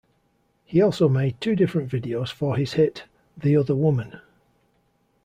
He 0.65 0.81
also 0.81 1.07
made 1.07 1.39
two 1.39 1.55
different 1.55 1.87
videos 1.91 2.29
for 2.29 2.55
his 2.57 2.73
hit 2.73 3.03
"The 3.37 3.55
Other 3.55 3.75
Woman". 3.75 4.19